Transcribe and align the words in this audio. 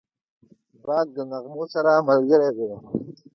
باد 0.85 1.07
د 1.15 1.17
نغمو 1.31 1.63
سره 1.73 1.91
ملګری 2.09 2.49
دی 2.57 2.69